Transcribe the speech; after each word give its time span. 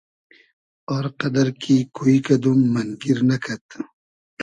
آر 0.95 1.05
قئدئر 1.19 1.49
کی 1.61 1.75
کوی 1.95 2.15
کئدوم 2.25 2.59
مئنگیر 2.73 3.19
نئکئد 3.27 3.65